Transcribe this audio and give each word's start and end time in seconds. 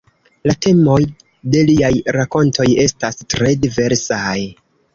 La 0.49 0.53
temoj 0.65 0.95
de 1.57 1.61
liaj 1.67 1.93
rakontoj 2.17 2.67
estas 2.87 3.23
tre 3.37 3.55
diversaj. 3.69 4.37